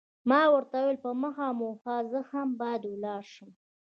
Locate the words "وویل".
0.79-0.97